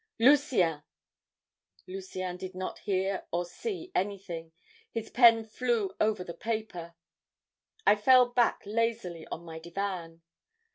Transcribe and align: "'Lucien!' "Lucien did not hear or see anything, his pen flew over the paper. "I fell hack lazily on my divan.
"'Lucien!' 0.17 0.81
"Lucien 1.85 2.35
did 2.35 2.55
not 2.55 2.79
hear 2.79 3.27
or 3.31 3.45
see 3.45 3.91
anything, 3.93 4.51
his 4.89 5.11
pen 5.11 5.45
flew 5.45 5.91
over 6.01 6.23
the 6.23 6.33
paper. 6.33 6.95
"I 7.85 7.95
fell 7.97 8.33
hack 8.35 8.63
lazily 8.65 9.27
on 9.27 9.45
my 9.45 9.59
divan. 9.59 10.23